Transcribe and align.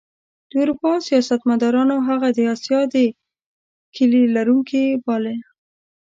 د 0.49 0.51
اروپا 0.61 0.91
سیاستمدارانو 1.07 1.95
هغه 2.07 2.27
د 2.37 2.39
اسیا 2.53 2.81
د 2.93 2.95
کیلي 3.95 4.23
لرونکی 4.35 4.83
باله. 5.05 5.35